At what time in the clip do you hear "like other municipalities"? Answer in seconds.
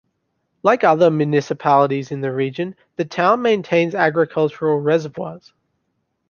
0.63-2.09